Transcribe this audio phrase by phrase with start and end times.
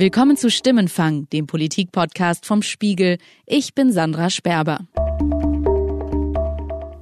[0.00, 3.18] Willkommen zu Stimmenfang, dem Politik-Podcast vom Spiegel.
[3.44, 4.78] Ich bin Sandra Sperber.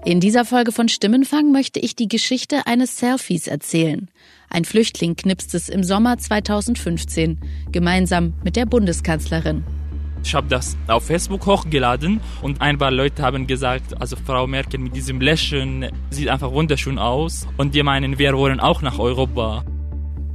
[0.05, 4.11] In dieser Folge von Stimmenfang möchte ich die Geschichte eines Selfies erzählen.
[4.51, 7.39] Ein Flüchtling knipst es im Sommer 2015
[7.71, 9.63] gemeinsam mit der Bundeskanzlerin.
[10.25, 14.81] Ich habe das auf Facebook hochgeladen und ein paar Leute haben gesagt, also Frau Merkel
[14.81, 19.65] mit diesem Lächeln sieht einfach wunderschön aus und die meinen, wir wollen auch nach Europa.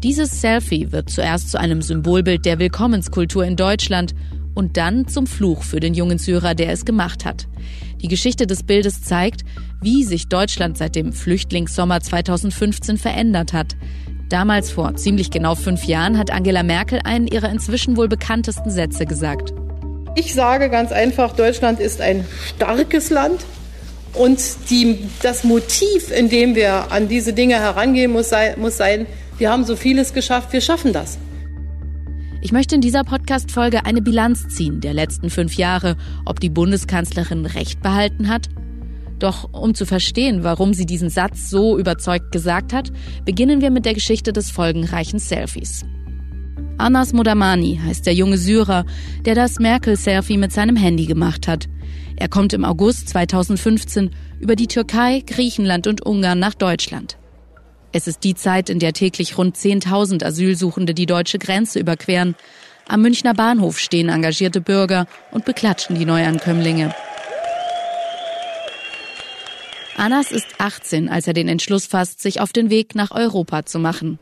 [0.03, 4.13] Dieses Selfie wird zuerst zu einem Symbolbild der Willkommenskultur in Deutschland
[4.53, 7.47] und dann zum Fluch für den jungen Syrer, der es gemacht hat.
[8.01, 9.43] Die Geschichte des Bildes zeigt,
[9.81, 13.77] wie sich Deutschland seit dem Flüchtlingssommer 2015 verändert hat.
[14.27, 19.05] Damals vor ziemlich genau fünf Jahren hat Angela Merkel einen ihrer inzwischen wohl bekanntesten Sätze
[19.05, 19.53] gesagt.
[20.15, 22.25] Ich sage ganz einfach, Deutschland ist ein
[22.57, 23.39] starkes Land.
[24.13, 24.39] Und
[24.69, 29.51] die, das Motiv, in dem wir an diese Dinge herangehen, muss sein, muss sein, wir
[29.51, 31.17] haben so vieles geschafft, wir schaffen das.
[32.41, 37.45] Ich möchte in dieser Podcast-Folge eine Bilanz ziehen der letzten fünf Jahre, ob die Bundeskanzlerin
[37.45, 38.49] Recht behalten hat.
[39.17, 42.91] Doch um zu verstehen, warum sie diesen Satz so überzeugt gesagt hat,
[43.23, 45.85] beginnen wir mit der Geschichte des folgenreichen Selfies.
[46.77, 48.85] Anas Modamani heißt der junge Syrer,
[49.23, 51.69] der das Merkel-Selfie mit seinem Handy gemacht hat.
[52.17, 57.17] Er kommt im August 2015 über die Türkei, Griechenland und Ungarn nach Deutschland.
[57.95, 62.35] Es ist die Zeit, in der täglich rund 10.000 Asylsuchende die deutsche Grenze überqueren.
[62.87, 66.93] Am Münchner Bahnhof stehen engagierte Bürger und beklatschen die Neuankömmlinge.
[69.95, 73.77] Anas ist 18, als er den Entschluss fasst, sich auf den Weg nach Europa zu
[73.77, 74.17] machen.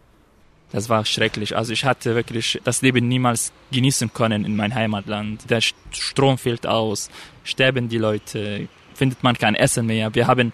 [0.73, 1.55] Das war schrecklich.
[1.55, 5.49] Also ich hatte wirklich das Leben niemals genießen können in meinem Heimatland.
[5.49, 7.09] Der Strom fehlt aus,
[7.45, 10.13] sterben die Leute, findet man kein Essen mehr.
[10.13, 10.51] Wir haben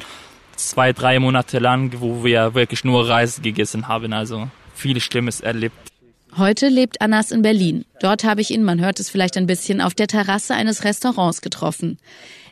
[0.58, 4.13] zwei, drei Monate lang, wo wir wirklich nur Reis gegessen haben.
[4.13, 5.75] Also viel Schlimmes erlebt.
[6.38, 7.86] Heute lebt Anas in Berlin.
[7.99, 11.42] Dort habe ich ihn, man hört es vielleicht ein bisschen, auf der Terrasse eines Restaurants
[11.42, 11.98] getroffen.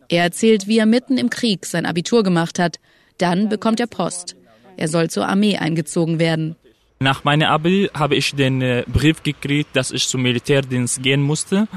[0.09, 2.79] Er erzählt, wie er mitten im Krieg sein Abitur gemacht hat.
[3.17, 4.35] Dann bekommt er Post.
[4.77, 6.55] Er soll zur Armee eingezogen werden.
[6.99, 11.67] Nach meiner Abi habe ich den äh, Brief gekriegt, dass ich zum Militärdienst gehen musste.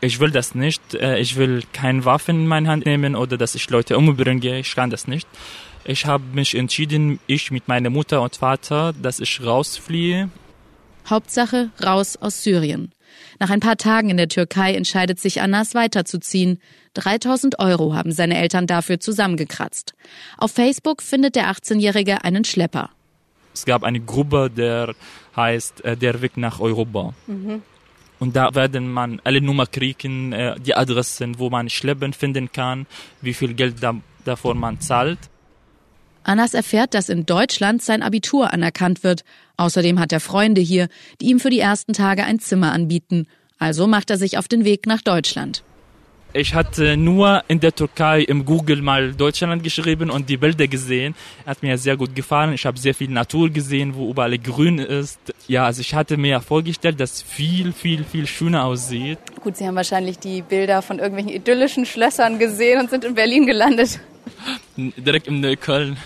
[0.00, 0.94] Ich will das nicht.
[0.94, 4.60] Äh, ich will keine Waffen in meine Hand nehmen oder dass ich Leute umbringe.
[4.60, 5.28] Ich kann das nicht.
[5.90, 10.30] Ich habe mich entschieden, ich mit meiner Mutter und Vater, dass ich rausfliehe.
[11.08, 12.92] Hauptsache raus aus Syrien.
[13.40, 16.60] Nach ein paar Tagen in der Türkei entscheidet sich Anas weiterzuziehen.
[16.94, 19.94] 3000 Euro haben seine Eltern dafür zusammengekratzt.
[20.38, 22.90] Auf Facebook findet der 18-Jährige einen Schlepper.
[23.52, 24.94] Es gab eine Gruppe, der
[25.34, 27.14] heißt äh, Der Weg nach Europa.
[27.26, 27.62] Mhm.
[28.20, 32.86] Und da werden man alle Nummer kriegen, äh, die Adressen, wo man Schleppen finden kann,
[33.22, 35.18] wie viel Geld da, davor man zahlt.
[36.22, 39.24] Anas erfährt, dass in Deutschland sein Abitur anerkannt wird.
[39.56, 40.88] Außerdem hat er Freunde hier,
[41.20, 43.26] die ihm für die ersten Tage ein Zimmer anbieten.
[43.58, 45.62] Also macht er sich auf den Weg nach Deutschland.
[46.32, 51.16] Ich hatte nur in der Türkei im Google mal Deutschland geschrieben und die Bilder gesehen.
[51.44, 52.52] Hat mir sehr gut gefallen.
[52.52, 55.18] Ich habe sehr viel Natur gesehen, wo überall grün ist.
[55.48, 59.18] Ja, also ich hatte mir vorgestellt, dass viel, viel, viel schöner aussieht.
[59.42, 63.46] Gut, Sie haben wahrscheinlich die Bilder von irgendwelchen idyllischen Schlössern gesehen und sind in Berlin
[63.46, 63.98] gelandet.
[64.76, 65.96] Direkt im Neukölln.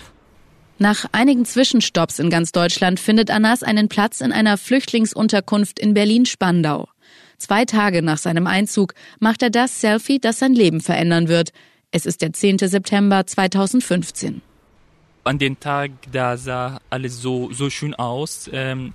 [0.79, 6.89] Nach einigen Zwischenstopps in ganz Deutschland findet Anas einen Platz in einer Flüchtlingsunterkunft in Berlin-Spandau.
[7.37, 11.51] Zwei Tage nach seinem Einzug macht er das Selfie, das sein Leben verändern wird.
[11.91, 12.59] Es ist der 10.
[12.59, 14.41] September 2015.
[15.23, 18.49] An dem Tag, da sah alles so, so schön aus.
[18.53, 18.93] Ähm,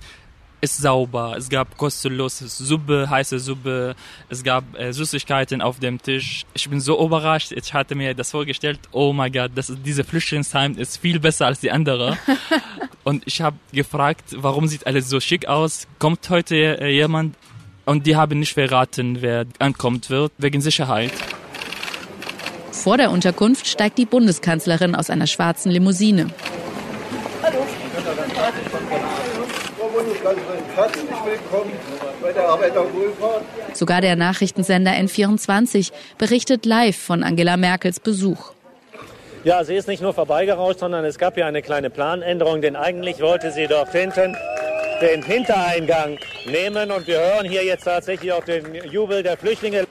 [0.61, 1.35] ist sauber.
[1.37, 3.95] Es gab kostenlose Suppe, heiße Suppe.
[4.29, 6.45] Es gab äh, Süßigkeiten auf dem Tisch.
[6.53, 7.51] Ich bin so überrascht.
[7.51, 8.79] Ich hatte mir das vorgestellt.
[8.91, 12.17] Oh mein Gott, das ist, diese Flüchtlingsheim ist viel besser als die andere.
[13.03, 15.87] Und ich habe gefragt, warum sieht alles so schick aus?
[15.97, 17.35] Kommt heute äh, jemand?
[17.85, 21.11] Und die haben nicht verraten, wer ankommt wird, wegen Sicherheit.
[22.71, 26.27] Vor der Unterkunft steigt die Bundeskanzlerin aus einer schwarzen Limousine.
[27.43, 27.65] Hallo.
[33.73, 38.53] Sogar der Nachrichtensender N24 berichtet live von Angela Merkels Besuch.
[39.43, 43.21] Ja, sie ist nicht nur vorbeigerauscht, sondern es gab ja eine kleine Planänderung, denn eigentlich
[43.21, 44.35] wollte sie dort hinten
[45.01, 46.91] den Hintereingang nehmen.
[46.91, 49.87] Und wir hören hier jetzt tatsächlich auch den Jubel der Flüchtlinge.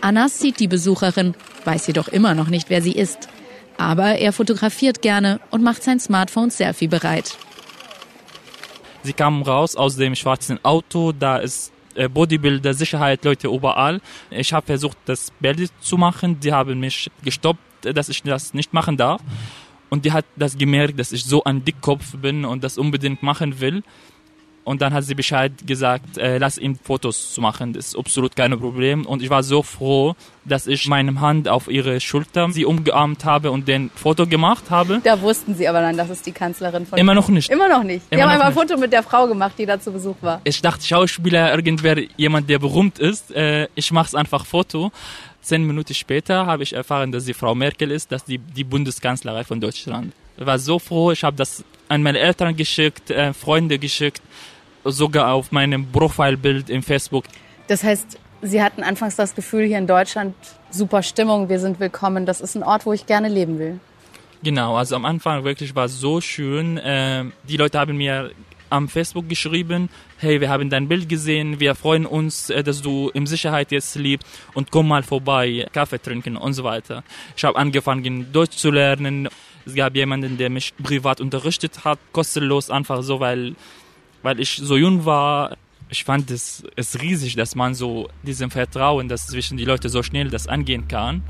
[0.00, 3.28] Anas sieht die Besucherin, weiß jedoch immer noch nicht, wer sie ist.
[3.76, 7.36] Aber er fotografiert gerne und macht sein Smartphone-Selfie bereit.
[9.02, 14.00] Sie kamen raus aus dem schwarzen Auto, da ist äh, Bodybuilder, Sicherheit, Leute überall.
[14.30, 16.38] Ich habe versucht, das Bild zu machen.
[16.40, 19.20] Die haben mich gestoppt, dass ich das nicht machen darf.
[19.90, 23.60] Und die hat das gemerkt, dass ich so ein Dickkopf bin und das unbedingt machen
[23.60, 23.82] will.
[24.64, 27.72] Und dann hat sie Bescheid gesagt, äh, lass ihm Fotos zu machen.
[27.72, 29.04] Das ist absolut kein Problem.
[29.06, 30.14] Und ich war so froh,
[30.44, 35.00] dass ich meine Hand auf ihre Schulter sie umgearmt habe und den Foto gemacht habe.
[35.02, 36.98] Da wussten sie aber dann, dass es die Kanzlerin von...
[36.98, 37.50] Immer noch nicht.
[37.50, 38.04] Immer noch nicht.
[38.10, 38.68] Die Immer haben noch einfach ein.
[38.68, 40.40] Foto mit der Frau gemacht, die da zu Besuch war.
[40.44, 43.34] Ich dachte, Schauspieler, irgendwer, jemand, der berühmt ist.
[43.34, 44.92] Äh, ich mach's einfach Foto.
[45.40, 49.44] Zehn Minuten später habe ich erfahren, dass sie Frau Merkel ist, dass die die Bundeskanzlerin
[49.44, 50.12] von Deutschland.
[50.36, 54.22] Ich war so froh, ich habe das an meine Eltern geschickt, äh, Freunde geschickt,
[54.84, 57.24] sogar auf meinem Profilbild im Facebook.
[57.68, 60.34] Das heißt, sie hatten anfangs das Gefühl, hier in Deutschland,
[60.70, 63.80] super Stimmung, wir sind willkommen, das ist ein Ort, wo ich gerne leben will.
[64.42, 66.76] Genau, also am Anfang wirklich war es so schön.
[66.76, 68.32] Äh, die Leute haben mir
[68.70, 69.88] am Facebook geschrieben,
[70.18, 73.94] hey, wir haben dein Bild gesehen, wir freuen uns, äh, dass du in Sicherheit jetzt
[73.94, 77.04] lebst und komm mal vorbei, Kaffee trinken und so weiter.
[77.36, 79.28] Ich habe angefangen, Deutsch zu lernen.
[79.64, 83.54] Es gab jemanden, der mich privat unterrichtet hat, kostenlos, einfach so, weil,
[84.22, 85.56] weil ich so jung war.
[85.88, 90.02] Ich fand es, es riesig, dass man so diesem Vertrauen, dass zwischen die Leute so
[90.02, 91.22] schnell das angehen kann.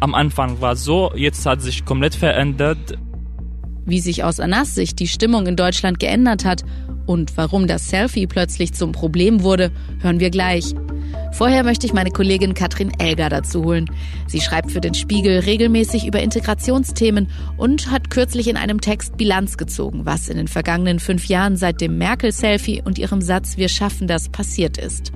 [0.00, 2.98] Am Anfang war so, jetzt hat sich komplett verändert.
[3.86, 6.64] Wie sich aus Anas Sicht die Stimmung in Deutschland geändert hat
[7.06, 9.70] und warum das Selfie plötzlich zum Problem wurde,
[10.00, 10.74] hören wir gleich.
[11.32, 13.90] Vorher möchte ich meine Kollegin Katrin Elger dazu holen.
[14.26, 19.56] Sie schreibt für den Spiegel regelmäßig über Integrationsthemen und hat kürzlich in einem Text Bilanz
[19.56, 24.06] gezogen, was in den vergangenen fünf Jahren seit dem Merkel-Selfie und ihrem Satz Wir schaffen
[24.06, 25.10] das passiert ist.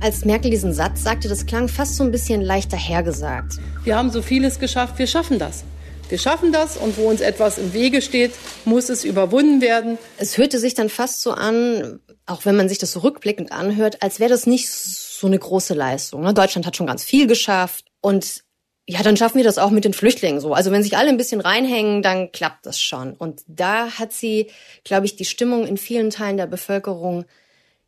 [0.00, 3.54] Als Merkel diesen Satz sagte, das klang fast so ein bisschen leichter hergesagt.
[3.84, 5.64] Wir haben so vieles geschafft, wir schaffen das.
[6.10, 8.32] Wir schaffen das und wo uns etwas im Wege steht,
[8.66, 9.96] muss es überwunden werden.
[10.18, 14.02] Es hörte sich dann fast so an, auch wenn man sich das so rückblickend anhört,
[14.02, 16.22] als wäre das nicht so eine große Leistung.
[16.22, 16.34] ne?
[16.34, 18.44] Deutschland hat schon ganz viel geschafft und
[18.88, 20.54] ja, dann schaffen wir das auch mit den Flüchtlingen so.
[20.54, 23.14] Also wenn sich alle ein bisschen reinhängen, dann klappt das schon.
[23.14, 24.50] Und da hat sie,
[24.82, 27.24] glaube ich, die Stimmung in vielen Teilen der Bevölkerung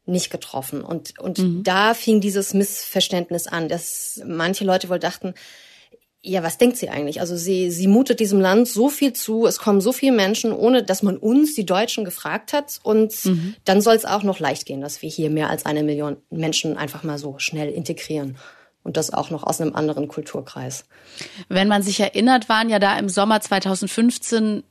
[0.07, 0.83] nicht getroffen.
[0.83, 5.35] Und, und da fing dieses Missverständnis an, dass manche Leute wohl dachten,
[6.27, 7.21] ja, was denkt sie eigentlich?
[7.21, 10.83] Also sie, sie mutet diesem Land so viel zu, es kommen so viele Menschen, ohne
[10.83, 12.81] dass man uns, die Deutschen, gefragt hat.
[12.83, 13.15] Und
[13.67, 16.79] dann soll es auch noch leicht gehen, dass wir hier mehr als eine Million Menschen
[16.79, 18.39] einfach mal so schnell integrieren.
[18.83, 20.87] Und das auch noch aus einem anderen Kulturkreis.
[21.49, 24.63] Wenn man sich erinnert, waren ja da im Sommer 2015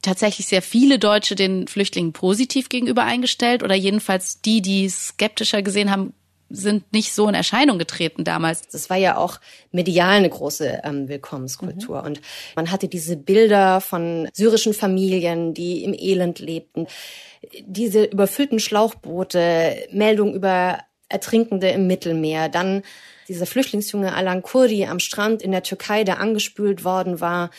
[0.00, 5.90] tatsächlich sehr viele Deutsche den Flüchtlingen positiv gegenüber eingestellt oder jedenfalls die, die skeptischer gesehen
[5.90, 6.14] haben,
[6.50, 8.66] sind nicht so in Erscheinung getreten damals.
[8.68, 9.38] Das war ja auch
[9.70, 12.02] medial eine große ähm, Willkommenskultur.
[12.02, 12.20] Und
[12.56, 16.86] man hatte diese Bilder von syrischen Familien, die im Elend lebten,
[17.60, 20.78] diese überfüllten Schlauchboote, Meldungen über
[21.08, 22.82] Ertrinkende im Mittelmeer, dann
[23.28, 27.50] dieser Flüchtlingsjunge Alan Kurdi am Strand in der Türkei, der angespült worden war.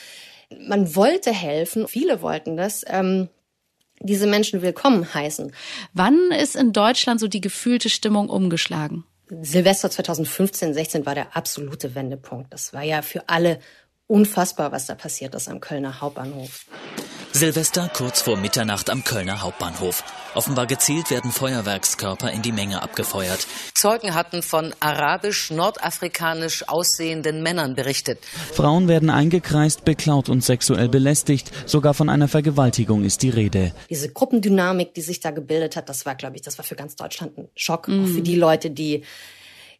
[0.67, 2.83] Man wollte helfen, viele wollten das.
[2.87, 3.29] Ähm,
[3.99, 5.51] diese Menschen willkommen heißen.
[5.93, 9.05] Wann ist in Deutschland so die gefühlte Stimmung umgeschlagen?
[9.41, 12.51] Silvester 2015, 16 war der absolute Wendepunkt.
[12.51, 13.59] Das war ja für alle
[14.07, 16.65] unfassbar, was da passiert ist am Kölner Hauptbahnhof.
[17.31, 20.03] Silvester kurz vor Mitternacht am Kölner Hauptbahnhof.
[20.33, 23.47] Offenbar gezielt werden Feuerwerkskörper in die Menge abgefeuert.
[23.75, 28.19] Zeugen hatten von arabisch-nordafrikanisch aussehenden Männern berichtet.
[28.53, 31.51] Frauen werden eingekreist, beklaut und sexuell belästigt.
[31.67, 33.73] Sogar von einer Vergewaltigung ist die Rede.
[33.89, 36.95] Diese Gruppendynamik, die sich da gebildet hat, das war, glaube ich, das war für ganz
[36.95, 37.89] Deutschland ein Schock.
[37.89, 39.03] Auch für die Leute, die,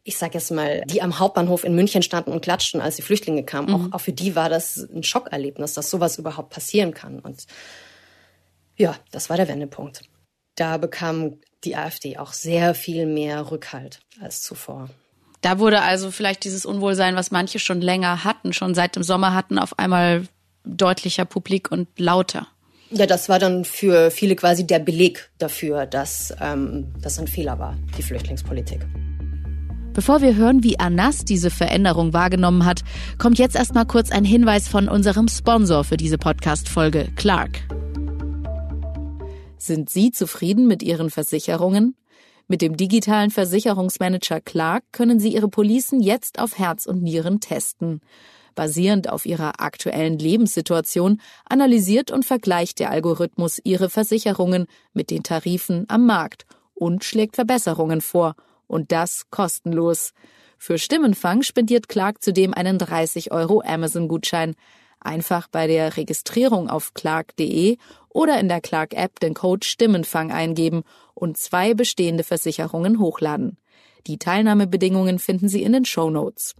[0.09, 3.43] ich sag jetzt mal, die am Hauptbahnhof in München standen und klatschten, als die Flüchtlinge
[3.43, 3.71] kamen.
[3.71, 7.19] Auch, auch für die war das ein Schockerlebnis, dass sowas überhaupt passieren kann.
[7.19, 7.45] Und
[8.75, 10.01] ja, das war der Wendepunkt.
[10.55, 14.89] Da bekam die AfD auch sehr viel mehr Rückhalt als zuvor.
[15.41, 19.35] Da wurde also vielleicht dieses Unwohlsein, was manche schon länger hatten, schon seit dem Sommer
[19.35, 20.23] hatten, auf einmal
[20.65, 22.47] deutlicher publik und lauter.
[22.89, 27.59] Ja, das war dann für viele quasi der Beleg dafür, dass ähm, das ein Fehler
[27.59, 28.87] war, die Flüchtlingspolitik.
[29.93, 32.83] Bevor wir hören, wie Anas diese Veränderung wahrgenommen hat,
[33.17, 37.59] kommt jetzt erstmal kurz ein Hinweis von unserem Sponsor für diese Podcast-Folge, Clark.
[39.57, 41.95] Sind Sie zufrieden mit Ihren Versicherungen?
[42.47, 48.01] Mit dem digitalen Versicherungsmanager Clark können Sie Ihre Policen jetzt auf Herz und Nieren testen.
[48.55, 55.85] Basierend auf Ihrer aktuellen Lebenssituation analysiert und vergleicht der Algorithmus Ihre Versicherungen mit den Tarifen
[55.89, 58.35] am Markt und schlägt Verbesserungen vor.
[58.69, 60.13] Und das kostenlos.
[60.57, 64.55] Für Stimmenfang spendiert Clark zudem einen 30 Euro Amazon-Gutschein.
[64.99, 67.77] Einfach bei der Registrierung auf clark.de
[68.09, 70.83] oder in der Clark-App den Code Stimmenfang eingeben
[71.15, 73.57] und zwei bestehende Versicherungen hochladen.
[74.07, 76.55] Die Teilnahmebedingungen finden Sie in den Show Notes.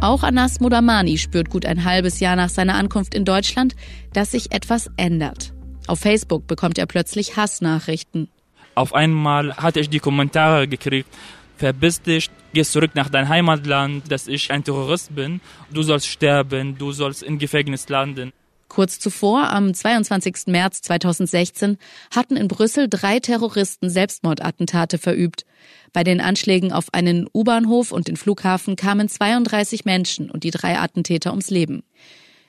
[0.00, 3.74] Auch Anas Modamani spürt gut ein halbes Jahr nach seiner Ankunft in Deutschland,
[4.12, 5.52] dass sich etwas ändert.
[5.86, 8.30] Auf Facebook bekommt er plötzlich Hassnachrichten.
[8.76, 11.08] Auf einmal hatte ich die Kommentare gekriegt,
[11.56, 15.40] verbiss dich, geh zurück nach dein Heimatland, dass ich ein Terrorist bin,
[15.72, 18.34] du sollst sterben, du sollst in Gefängnis landen.
[18.68, 20.48] Kurz zuvor, am 22.
[20.48, 21.78] März 2016,
[22.14, 25.46] hatten in Brüssel drei Terroristen Selbstmordattentate verübt.
[25.94, 30.78] Bei den Anschlägen auf einen U-Bahnhof und den Flughafen kamen 32 Menschen und die drei
[30.78, 31.82] Attentäter ums Leben.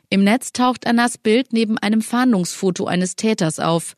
[0.09, 3.95] Im Netz taucht Annas Bild neben einem Fahndungsfoto eines Täters auf.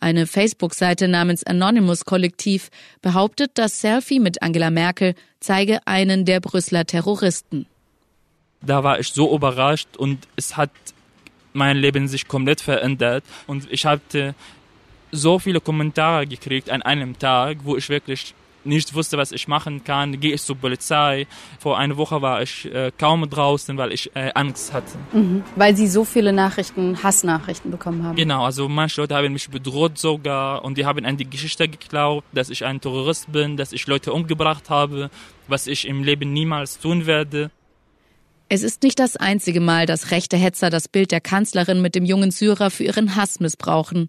[0.00, 2.70] Eine Facebook-Seite namens Anonymous Kollektiv
[3.02, 7.66] behauptet, das Selfie mit Angela Merkel zeige einen der Brüsseler Terroristen.
[8.60, 10.70] Da war ich so überrascht und es hat
[11.52, 14.34] mein Leben sich komplett verändert und ich hatte
[15.12, 18.34] so viele Kommentare gekriegt an einem Tag, wo ich wirklich
[18.66, 21.26] nicht wusste, was ich machen kann, gehe ich zur Polizei.
[21.58, 24.98] Vor einer Woche war ich äh, kaum draußen, weil ich äh, Angst hatte.
[25.12, 25.44] Mhm.
[25.56, 28.16] Weil Sie so viele Nachrichten, Hassnachrichten bekommen haben.
[28.16, 32.26] Genau, also manche Leute haben mich bedroht sogar und die haben an die Geschichte geglaubt,
[32.32, 35.10] dass ich ein Terrorist bin, dass ich Leute umgebracht habe,
[35.48, 37.50] was ich im Leben niemals tun werde.
[38.48, 42.04] Es ist nicht das einzige Mal, dass rechte Hetzer das Bild der Kanzlerin mit dem
[42.04, 44.08] jungen Syrer für ihren Hass missbrauchen.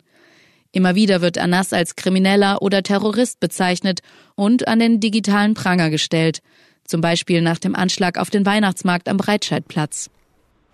[0.78, 4.02] Immer wieder wird Anas als Krimineller oder Terrorist bezeichnet
[4.36, 6.44] und an den digitalen Pranger gestellt,
[6.84, 10.12] zum Beispiel nach dem Anschlag auf den Weihnachtsmarkt am Breitscheidplatz.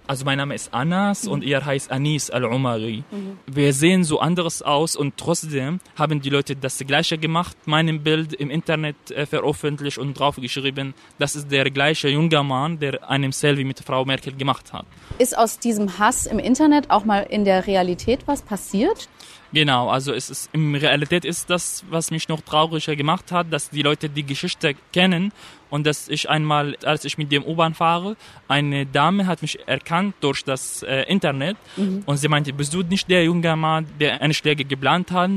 [0.06, 1.32] Also mein Name ist Anas mhm.
[1.32, 3.06] und ihr heißt Anis Al-Umari.
[3.10, 3.38] Mhm.
[3.46, 8.34] Wir sehen so anderes aus und trotzdem haben die Leute das gleiche gemacht, meinem Bild
[8.34, 13.64] im Internet äh, veröffentlicht und draufgeschrieben, das ist der gleiche junge Mann, der einem Selfie
[13.64, 14.86] mit Frau Merkel gemacht hat.
[15.18, 19.08] Ist aus diesem Hass im Internet auch mal in der Realität was passiert?
[19.54, 23.70] Genau, also es ist, in Realität ist das, was mich noch trauriger gemacht hat, dass
[23.70, 25.32] die Leute die Geschichte kennen
[25.70, 30.16] und dass ich einmal, als ich mit dem U-Bahn fahre, eine Dame hat mich erkannt
[30.22, 32.02] durch das äh, Internet mhm.
[32.08, 35.30] und sie meinte, bist du nicht der junge Mann, der eine Schläge geplant hat?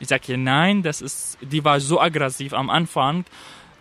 [0.00, 3.26] Ich sage, nein, das ist, die war so aggressiv am Anfang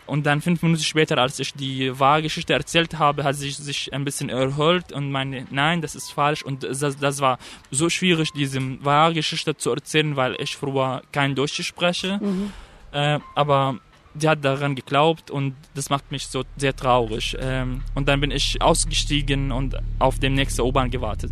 [0.08, 3.94] und dann fünf Minuten später, als ich die wahre Geschichte erzählt habe, hat sie sich
[3.94, 6.44] ein bisschen erholt und meine, nein, das ist falsch.
[6.44, 7.38] Und das, das war
[7.72, 12.20] so schwierig, diese wahre Geschichte zu erzählen, weil ich früher kein Deutsch spreche.
[12.22, 12.52] Mhm.
[12.92, 13.80] Äh, aber
[14.14, 17.36] die hat daran geglaubt und das macht mich so sehr traurig.
[17.40, 21.32] Ähm, und dann bin ich ausgestiegen und auf dem nächsten U-Bahn gewartet.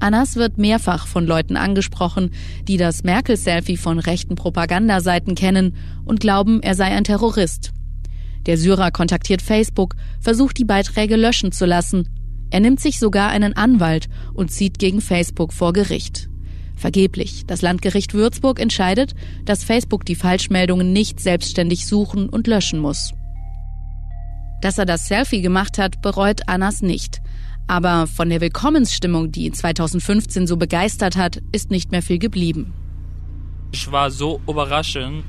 [0.00, 2.30] Anas wird mehrfach von Leuten angesprochen,
[2.68, 7.72] die das Merkel-Selfie von rechten Propagandaseiten kennen und glauben, er sei ein Terrorist.
[8.46, 12.08] Der Syrer kontaktiert Facebook, versucht die Beiträge löschen zu lassen.
[12.50, 16.28] Er nimmt sich sogar einen Anwalt und zieht gegen Facebook vor Gericht.
[16.76, 17.44] Vergeblich.
[17.46, 23.12] Das Landgericht Würzburg entscheidet, dass Facebook die Falschmeldungen nicht selbstständig suchen und löschen muss.
[24.60, 27.20] Dass er das Selfie gemacht hat, bereut Anas nicht.
[27.68, 32.72] Aber von der Willkommensstimmung, die ihn 2015 so begeistert hat, ist nicht mehr viel geblieben.
[33.72, 35.24] Ich war so überraschend,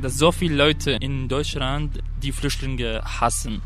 [0.00, 3.60] dass so viele Leute in Deutschland die Flüchtlinge hassen.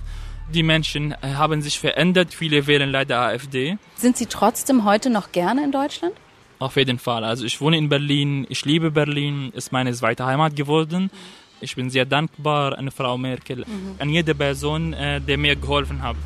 [0.52, 3.76] Die Menschen haben sich verändert, viele wählen leider AfD.
[3.96, 6.14] Sind Sie trotzdem heute noch gerne in Deutschland?
[6.58, 7.22] Auf jeden Fall.
[7.22, 11.10] Also ich wohne in Berlin, ich liebe Berlin, ist meine zweite Heimat geworden.
[11.60, 13.96] Ich bin sehr dankbar an Frau Merkel, mhm.
[13.98, 16.16] an jede Person, äh, der mir geholfen hat.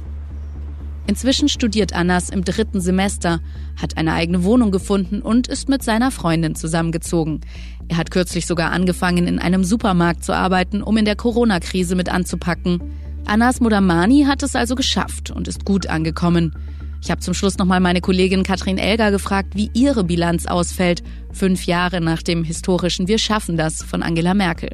[1.06, 3.40] Inzwischen studiert Anas im dritten Semester,
[3.80, 7.40] hat eine eigene Wohnung gefunden und ist mit seiner Freundin zusammengezogen.
[7.88, 12.08] Er hat kürzlich sogar angefangen, in einem Supermarkt zu arbeiten, um in der Corona-Krise mit
[12.08, 12.80] anzupacken.
[13.24, 16.54] Anas Modamani hat es also geschafft und ist gut angekommen.
[17.02, 21.66] Ich habe zum Schluss nochmal meine Kollegin Katrin Elger gefragt, wie ihre Bilanz ausfällt, fünf
[21.66, 24.70] Jahre nach dem historischen Wir schaffen das von Angela Merkel.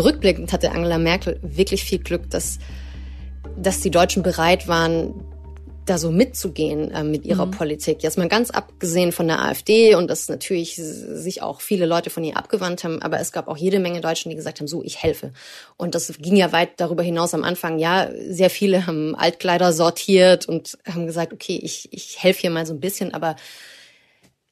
[0.00, 2.60] Rückblickend hatte Angela Merkel wirklich viel Glück, dass,
[3.56, 5.12] dass die Deutschen bereit waren,
[5.86, 7.52] da so mitzugehen äh, mit ihrer mhm.
[7.52, 8.02] Politik.
[8.02, 12.24] Jetzt mal ganz abgesehen von der AfD und dass natürlich sich auch viele Leute von
[12.24, 15.02] ihr abgewandt haben, aber es gab auch jede Menge Deutschen, die gesagt haben, so, ich
[15.02, 15.32] helfe.
[15.76, 17.78] Und das ging ja weit darüber hinaus am Anfang.
[17.78, 22.66] Ja, sehr viele haben Altkleider sortiert und haben gesagt, okay, ich, ich helfe hier mal
[22.66, 23.36] so ein bisschen, aber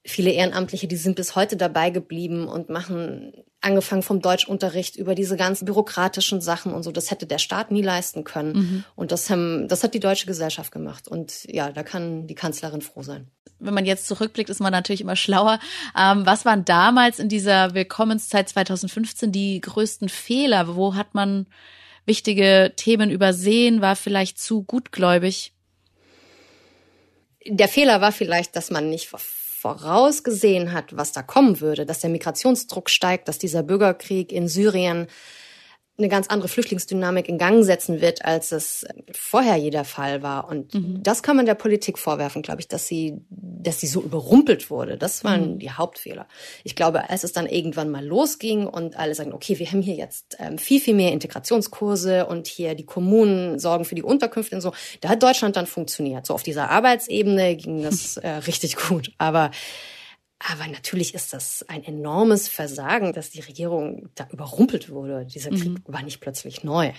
[0.04, 3.32] viele Ehrenamtliche, die sind bis heute dabei geblieben und machen
[3.62, 6.92] angefangen vom Deutschunterricht über diese ganzen bürokratischen Sachen und so.
[6.92, 8.52] Das hätte der Staat nie leisten können.
[8.52, 8.84] Mhm.
[8.94, 11.08] Und das haben, das hat die deutsche Gesellschaft gemacht.
[11.08, 13.30] Und ja, da kann die Kanzlerin froh sein.
[13.58, 15.58] Wenn man jetzt zurückblickt, ist man natürlich immer schlauer.
[15.98, 20.76] Ähm, was waren damals in dieser Willkommenszeit 2015 die größten Fehler?
[20.76, 21.46] Wo hat man
[22.04, 23.80] wichtige Themen übersehen?
[23.80, 25.54] War vielleicht zu gutgläubig?
[27.46, 29.08] Der Fehler war vielleicht, dass man nicht
[29.64, 35.06] vorausgesehen hat, was da kommen würde, dass der Migrationsdruck steigt, dass dieser Bürgerkrieg in Syrien
[35.96, 40.48] eine ganz andere Flüchtlingsdynamik in Gang setzen wird, als es vorher jeder Fall war.
[40.48, 41.02] Und mhm.
[41.04, 44.96] das kann man der Politik vorwerfen, glaube ich, dass sie, dass sie so überrumpelt wurde.
[44.98, 45.58] Das waren mhm.
[45.60, 46.26] die Hauptfehler.
[46.64, 49.94] Ich glaube, als es dann irgendwann mal losging und alle sagen, okay, wir haben hier
[49.94, 54.62] jetzt ähm, viel, viel mehr Integrationskurse und hier die Kommunen sorgen für die Unterkünfte und
[54.62, 56.26] so, da hat Deutschland dann funktioniert.
[56.26, 59.12] So auf dieser Arbeitsebene ging das äh, richtig gut.
[59.18, 59.52] Aber
[60.46, 65.24] aber natürlich ist das ein enormes Versagen, dass die Regierung da überrumpelt wurde.
[65.24, 65.82] Dieser Krieg mhm.
[65.86, 66.92] war nicht plötzlich neu.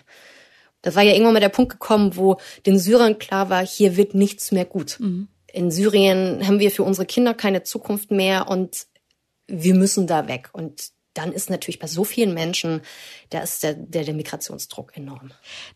[0.82, 4.16] Das war ja irgendwann mal der Punkt gekommen, wo den Syrern klar war, hier wird
[4.16, 4.98] nichts mehr gut.
[5.00, 5.28] Mhm.
[5.52, 8.88] In Syrien haben wir für unsere Kinder keine Zukunft mehr und
[9.48, 10.50] wir müssen da weg.
[10.54, 12.82] Und dann ist natürlich bei so vielen Menschen,
[13.30, 15.32] da ist der, der, der Migrationsdruck enorm.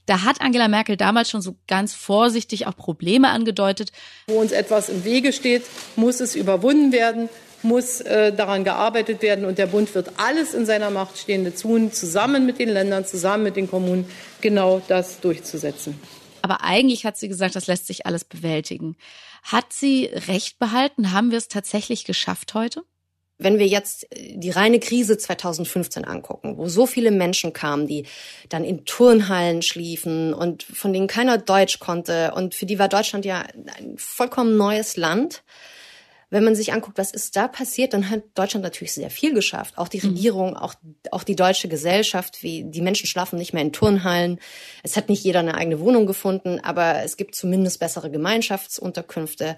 [0.06, 3.92] Da hat Angela Merkel damals schon so ganz vorsichtig auch Probleme angedeutet.
[4.28, 5.64] Wo uns etwas im Wege steht,
[5.96, 7.30] muss es überwunden werden
[7.64, 9.46] muss äh, daran gearbeitet werden.
[9.46, 13.44] Und der Bund wird alles in seiner Macht Stehende tun, zusammen mit den Ländern, zusammen
[13.44, 14.10] mit den Kommunen,
[14.42, 16.00] genau das durchzusetzen.
[16.42, 18.96] Aber eigentlich hat sie gesagt, das lässt sich alles bewältigen.
[19.44, 21.12] Hat sie recht behalten?
[21.12, 22.84] Haben wir es tatsächlich geschafft heute?
[23.38, 28.06] Wenn wir jetzt äh, die reine Krise 2015 angucken, wo so viele Menschen kamen, die
[28.50, 33.26] dann in Turnhallen schliefen und von denen keiner Deutsch konnte und für die war Deutschland
[33.26, 33.44] ja
[33.78, 35.44] ein vollkommen neues Land,
[36.32, 39.78] wenn man sich anguckt, was ist da passiert, dann hat Deutschland natürlich sehr viel geschafft.
[39.78, 40.10] Auch die mhm.
[40.10, 40.76] Regierung, auch,
[41.12, 44.40] auch die deutsche Gesellschaft, wie die Menschen schlafen nicht mehr in Turnhallen.
[44.84, 49.58] Es hat nicht jeder eine eigene Wohnung gefunden, aber es gibt zumindest bessere Gemeinschaftsunterkünfte.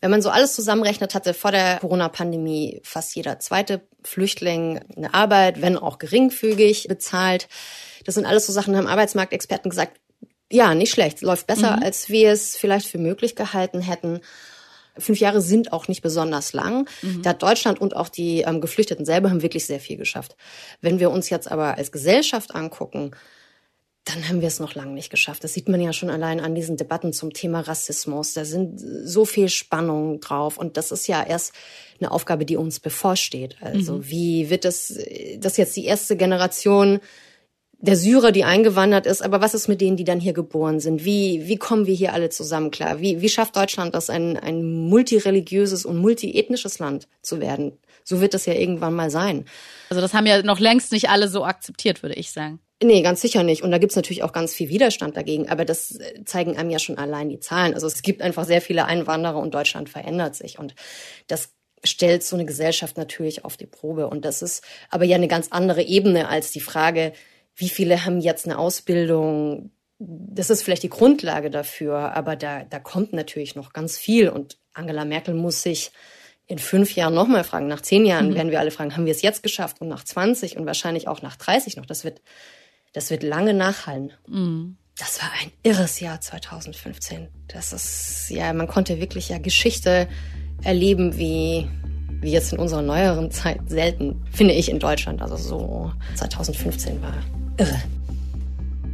[0.00, 5.62] Wenn man so alles zusammenrechnet, hatte vor der Corona-Pandemie fast jeder zweite Flüchtling eine Arbeit,
[5.62, 7.48] wenn auch geringfügig bezahlt.
[8.04, 10.00] Das sind alles so Sachen, haben Arbeitsmarktexperten gesagt,
[10.50, 11.82] ja, nicht schlecht, läuft besser, mhm.
[11.82, 14.20] als wir es vielleicht für möglich gehalten hätten.
[14.98, 16.88] Fünf Jahre sind auch nicht besonders lang.
[17.02, 17.22] Mhm.
[17.22, 20.36] Da hat Deutschland und auch die ähm, Geflüchteten selber haben wirklich sehr viel geschafft.
[20.80, 23.12] Wenn wir uns jetzt aber als Gesellschaft angucken,
[24.08, 25.44] dann haben wir es noch lange nicht geschafft.
[25.44, 28.32] Das sieht man ja schon allein an diesen Debatten zum Thema Rassismus.
[28.32, 30.56] Da sind so viel Spannungen drauf.
[30.56, 31.52] Und das ist ja erst
[32.00, 33.56] eine Aufgabe, die uns bevorsteht.
[33.60, 34.08] Also mhm.
[34.08, 34.98] wie wird das,
[35.38, 37.00] das jetzt die erste Generation
[37.80, 41.04] der Syrer, die eingewandert ist, aber was ist mit denen, die dann hier geboren sind?
[41.04, 43.00] Wie, wie kommen wir hier alle zusammen klar?
[43.00, 47.78] Wie, wie schafft Deutschland das, ein, ein multireligiöses und multiethnisches Land zu werden?
[48.02, 49.44] So wird das ja irgendwann mal sein.
[49.90, 52.58] Also das haben ja noch längst nicht alle so akzeptiert, würde ich sagen.
[52.82, 53.62] Nee, ganz sicher nicht.
[53.62, 55.48] Und da gibt's natürlich auch ganz viel Widerstand dagegen.
[55.48, 57.74] Aber das zeigen einem ja schon allein die Zahlen.
[57.74, 60.58] Also es gibt einfach sehr viele Einwanderer und Deutschland verändert sich.
[60.58, 60.74] Und
[61.26, 61.50] das
[61.84, 64.08] stellt so eine Gesellschaft natürlich auf die Probe.
[64.08, 67.12] Und das ist aber ja eine ganz andere Ebene als die Frage,
[67.58, 69.72] wie viele haben jetzt eine Ausbildung?
[69.98, 74.28] Das ist vielleicht die Grundlage dafür, aber da, da kommt natürlich noch ganz viel.
[74.28, 75.90] Und Angela Merkel muss sich
[76.46, 77.66] in fünf Jahren nochmal fragen.
[77.66, 78.34] Nach zehn Jahren mhm.
[78.36, 79.80] werden wir alle fragen, haben wir es jetzt geschafft?
[79.80, 81.84] Und nach 20 und wahrscheinlich auch nach 30 noch.
[81.84, 82.22] Das wird,
[82.92, 84.12] das wird lange nachhallen.
[84.28, 84.76] Mhm.
[84.96, 87.28] Das war ein irres Jahr 2015.
[87.48, 90.08] Das ist, ja, man konnte wirklich ja Geschichte
[90.62, 91.68] erleben wie,
[92.20, 95.22] wie jetzt in unserer neueren Zeit selten, finde ich in Deutschland.
[95.22, 97.14] Also so 2015 war
[97.58, 97.80] irre.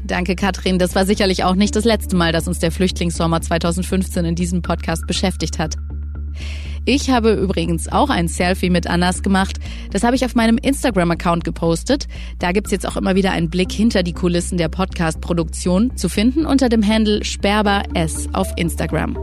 [0.06, 0.78] Danke, Katrin.
[0.78, 4.60] Das war sicherlich auch nicht das letzte Mal, dass uns der Flüchtlingssommer 2015 in diesem
[4.60, 5.76] Podcast beschäftigt hat.
[6.86, 9.58] Ich habe übrigens auch ein Selfie mit Anas gemacht.
[9.90, 12.06] Das habe ich auf meinem Instagram-Account gepostet.
[12.38, 16.44] Da gibt's jetzt auch immer wieder einen Blick hinter die Kulissen der Podcast-Produktion zu finden
[16.44, 19.16] unter dem Handle Sperber S auf Instagram.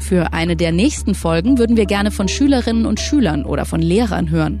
[0.00, 4.30] Für eine der nächsten Folgen würden wir gerne von Schülerinnen und Schülern oder von Lehrern
[4.30, 4.60] hören.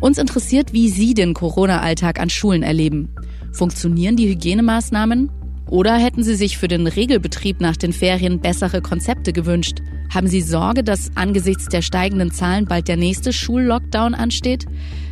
[0.00, 3.08] Uns interessiert, wie Sie den Corona-Alltag an Schulen erleben.
[3.52, 5.30] Funktionieren die Hygienemaßnahmen?
[5.68, 9.78] Oder hätten Sie sich für den Regelbetrieb nach den Ferien bessere Konzepte gewünscht?
[10.14, 14.66] Haben Sie Sorge, dass angesichts der steigenden Zahlen bald der nächste Schullockdown ansteht?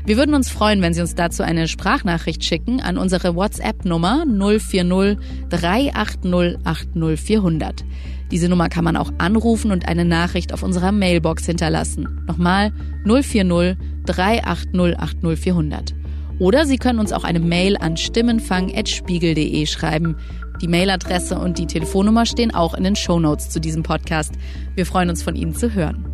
[0.06, 5.18] Wir würden uns freuen, wenn Sie uns dazu eine Sprachnachricht schicken an unsere WhatsApp-Nummer 040
[5.48, 7.84] 380 80400.
[8.30, 12.20] Diese Nummer kann man auch anrufen und eine Nachricht auf unserer Mailbox hinterlassen.
[12.26, 12.72] Nochmal
[13.04, 15.94] 040 380 80400.
[16.38, 20.16] Oder Sie können uns auch eine Mail an stimmenfang.spiegel.de schreiben.
[20.60, 24.34] Die Mailadresse und die Telefonnummer stehen auch in den Shownotes zu diesem Podcast.
[24.74, 26.06] Wir freuen uns von Ihnen zu hören.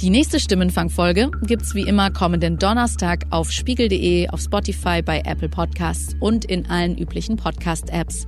[0.00, 6.16] Die nächste Stimmenfang-Folge gibt's wie immer kommenden Donnerstag auf spiegel.de, auf Spotify, bei Apple Podcasts
[6.18, 8.26] und in allen üblichen Podcast-Apps.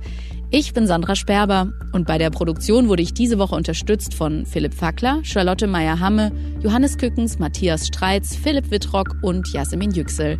[0.51, 4.75] Ich bin Sandra Sperber und bei der Produktion wurde ich diese Woche unterstützt von Philipp
[4.75, 6.31] Fackler, Charlotte Meyer-Hamme,
[6.61, 10.37] Johannes Kückens, Matthias Streitz, Philipp Wittrock und Jasmin Yüksel.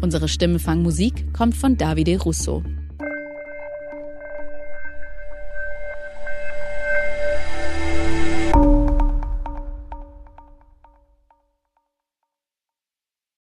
[0.00, 2.62] Unsere Stimmenfangmusik kommt von Davide Russo.